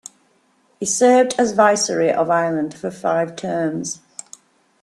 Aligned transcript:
He 0.79 0.87
served 0.87 1.35
as 1.37 1.51
Viceroy 1.51 2.11
of 2.11 2.31
Ireland 2.31 2.73
for 2.73 2.89
five 2.89 3.35
terms. 3.35 3.99